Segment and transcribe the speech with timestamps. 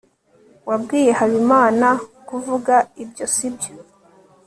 [0.69, 1.87] wabwiye habimana
[2.27, 3.71] kuvuga ibyo, sibyo